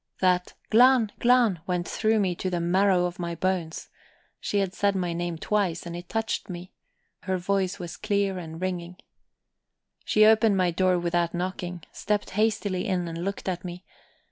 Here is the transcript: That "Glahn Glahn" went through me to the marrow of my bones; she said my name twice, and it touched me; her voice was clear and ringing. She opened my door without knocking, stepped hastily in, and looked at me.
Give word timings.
That 0.19 0.55
"Glahn 0.71 1.11
Glahn" 1.19 1.61
went 1.67 1.87
through 1.87 2.19
me 2.19 2.33
to 2.33 2.49
the 2.49 2.59
marrow 2.59 3.05
of 3.05 3.19
my 3.19 3.35
bones; 3.35 3.89
she 4.39 4.65
said 4.71 4.95
my 4.95 5.13
name 5.13 5.37
twice, 5.37 5.85
and 5.85 5.95
it 5.95 6.09
touched 6.09 6.49
me; 6.49 6.73
her 7.25 7.37
voice 7.37 7.77
was 7.77 7.97
clear 7.97 8.39
and 8.39 8.59
ringing. 8.59 8.95
She 10.03 10.25
opened 10.25 10.57
my 10.57 10.71
door 10.71 10.97
without 10.97 11.35
knocking, 11.35 11.83
stepped 11.91 12.31
hastily 12.31 12.87
in, 12.87 13.07
and 13.07 13.23
looked 13.23 13.47
at 13.47 13.63
me. 13.63 13.83